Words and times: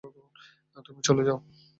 তুমি 0.85 1.01
চলে 1.07 1.23
যাও! 1.27 1.37